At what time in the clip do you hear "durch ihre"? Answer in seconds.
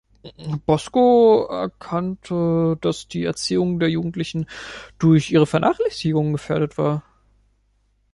4.97-5.45